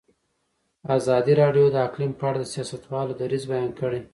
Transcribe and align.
ازادي 0.97 1.33
راډیو 1.41 1.65
د 1.71 1.77
اقلیم 1.87 2.11
په 2.19 2.23
اړه 2.29 2.37
د 2.41 2.45
سیاستوالو 2.53 3.17
دریځ 3.21 3.43
بیان 3.51 3.69
کړی. 3.79 4.01